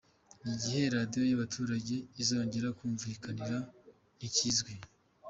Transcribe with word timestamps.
Igihe 0.53 0.83
Radiyo 0.95 1.21
yabaturage 1.31 1.95
izongera 2.21 2.67
kumvikanira 2.77 3.57
ntikizwi 4.17 4.73